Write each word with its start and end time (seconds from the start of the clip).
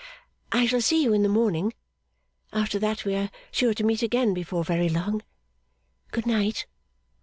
'I 0.51 0.65
shall 0.65 0.81
see 0.81 1.03
you 1.03 1.13
in 1.13 1.21
the 1.21 1.29
morning. 1.29 1.73
After 2.51 2.79
that 2.79 3.05
we 3.05 3.13
are 3.13 3.29
sure 3.51 3.75
to 3.75 3.83
meet 3.83 4.01
again 4.01 4.33
before 4.33 4.63
very 4.63 4.89
long. 4.89 5.21
Good 6.09 6.25
night! 6.25 6.65